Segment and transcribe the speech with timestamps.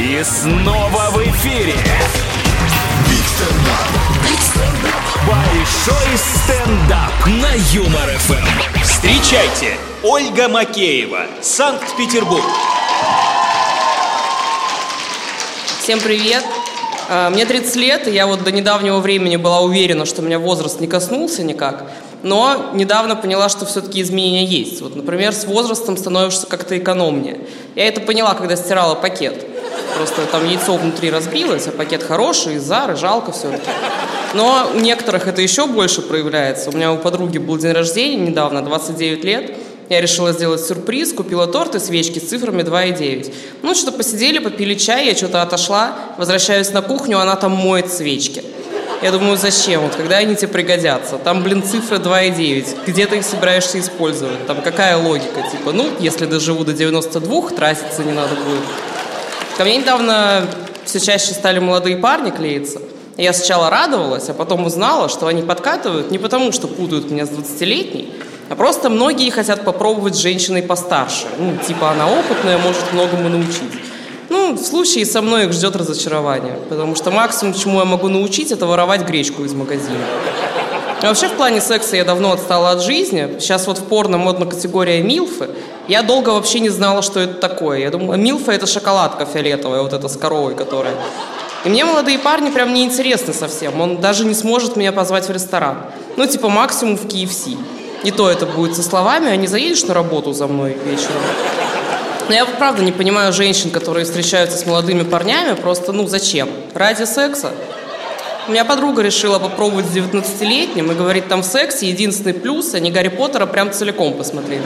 [0.00, 1.74] И снова в эфире.
[5.26, 8.82] Большой стендап на Юмор ФМ.
[8.82, 12.46] Встречайте, Ольга Макеева, Санкт-Петербург.
[15.82, 16.46] Всем привет!
[17.10, 20.80] А, Мне 30 лет, и я вот до недавнего времени была уверена, что меня возраст
[20.80, 21.84] не коснулся никак.
[22.22, 24.80] Но недавно поняла, что все-таки изменения есть.
[24.80, 27.40] Вот, например, с возрастом становишься как-то экономнее.
[27.76, 29.49] Я это поняла, когда стирала пакет.
[29.96, 33.70] Просто там яйцо внутри разбилось, а пакет хороший, из Зары, жалко все-таки.
[34.34, 36.70] Но у некоторых это еще больше проявляется.
[36.70, 39.56] У меня у подруги был день рождения недавно, 29 лет.
[39.88, 43.34] Я решила сделать сюрприз, купила торт и свечки с цифрами 2 и 9.
[43.62, 48.44] Ну, что-то посидели, попили чай, я что-то отошла, возвращаюсь на кухню, она там моет свечки.
[49.02, 49.80] Я думаю, зачем?
[49.80, 51.16] Вот когда они тебе пригодятся?
[51.16, 52.76] Там, блин, цифры 2 и 9.
[52.86, 54.46] Где ты их собираешься использовать?
[54.46, 55.42] Там какая логика?
[55.50, 58.89] Типа, ну, если доживу до 92, тратиться не надо будет.
[59.60, 60.46] Ко мне недавно
[60.86, 62.80] все чаще стали молодые парни клеиться.
[63.18, 67.28] Я сначала радовалась, а потом узнала, что они подкатывают не потому, что путают меня с
[67.28, 68.10] 20-летней,
[68.48, 71.26] а просто многие хотят попробовать с женщиной постарше.
[71.38, 73.70] Ну, типа она опытная, может многому научить.
[74.30, 78.52] Ну, в случае со мной их ждет разочарование, потому что максимум, чему я могу научить,
[78.52, 80.06] это воровать гречку из магазина.
[81.02, 83.36] А вообще в плане секса я давно отстала от жизни.
[83.38, 85.48] Сейчас вот в порно модна категория милфы.
[85.88, 87.78] Я долго вообще не знала, что это такое.
[87.78, 90.94] Я думала, милфа это шоколадка фиолетовая, вот эта с коровой, которая.
[91.64, 93.80] И мне молодые парни прям не интересны совсем.
[93.80, 95.78] Он даже не сможет меня позвать в ресторан.
[96.16, 97.56] Ну, типа максимум в KFC.
[98.04, 101.22] И то это будет со словами, а не заедешь на работу за мной вечером.
[102.28, 106.48] Но я правда не понимаю женщин, которые встречаются с молодыми парнями, просто, ну, зачем?
[106.74, 107.50] Ради секса?
[108.50, 112.90] У меня подруга решила попробовать с 19-летним и говорит, там в сексе единственный плюс, они
[112.90, 114.64] Гарри Поттера прям целиком посмотрели.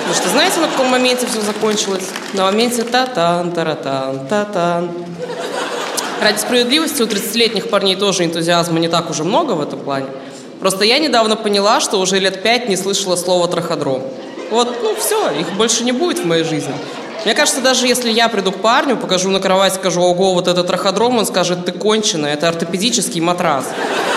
[0.00, 2.10] Потому что знаете, на каком моменте все закончилось?
[2.34, 4.90] На моменте та-тан, таратан, та-тан.
[6.20, 10.08] Ради справедливости у 30-летних парней тоже энтузиазма не так уже много в этом плане.
[10.60, 14.02] Просто я недавно поняла, что уже лет пять не слышала слова траходром.
[14.50, 16.74] Вот, ну все, их больше не будет в моей жизни.
[17.24, 20.66] Мне кажется, даже если я приду к парню, покажу на кровать, скажу, ого, вот этот
[20.66, 23.66] траходром, он скажет, ты конченый, это ортопедический матрас.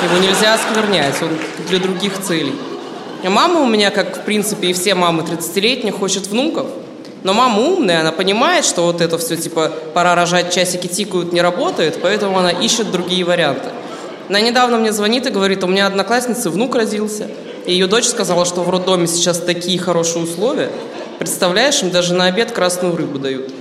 [0.04, 1.30] Его нельзя осквернять, он
[1.70, 2.56] для других целей.
[3.24, 6.68] А мама у меня, как в принципе и все мамы 30-летних, хочет внуков.
[7.24, 11.42] Но мама умная, она понимает, что вот это все, типа, пора рожать, часики тикают, не
[11.42, 13.70] работает, поэтому она ищет другие варианты.
[14.30, 17.28] Она недавно мне звонит и говорит, у меня одноклассницы внук родился.
[17.66, 20.70] И ее дочь сказала, что в роддоме сейчас такие хорошие условия.
[21.20, 23.52] Представляешь, им даже на обед красную рыбу дают.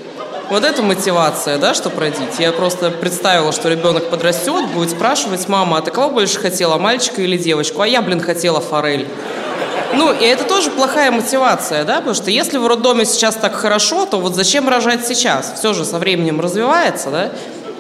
[0.51, 2.39] Вот это мотивация, да, чтобы родить.
[2.39, 7.23] Я просто представила, что ребенок подрастет, будет спрашивать, мама, а ты кого больше хотела, мальчика
[7.23, 7.81] или девочку?
[7.81, 9.09] А я, блин, хотела форель.
[9.95, 14.07] Ну, и это тоже плохая мотивация, да, потому что если в роддоме сейчас так хорошо,
[14.07, 15.55] то вот зачем рожать сейчас?
[15.57, 17.31] Все же со временем развивается, да?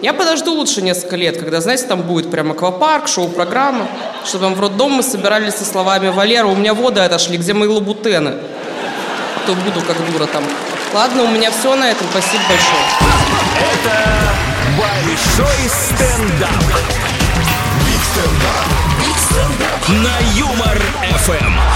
[0.00, 3.88] Я подожду лучше несколько лет, когда, знаете, там будет прям аквапарк, шоу-программа,
[4.24, 7.68] чтобы там в роддом мы собирались со словами «Валера, у меня воды отошли, где мои
[7.68, 8.34] лабутены?»
[9.46, 10.42] То буду как дура там.
[10.94, 12.06] Ладно, у меня все на этом.
[12.10, 12.80] Спасибо большое.
[13.60, 14.34] Это
[14.78, 16.50] большой стендап.
[19.88, 20.80] На Юмор
[21.18, 21.73] ФМ.